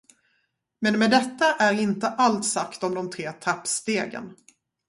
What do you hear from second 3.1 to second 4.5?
trappstegen.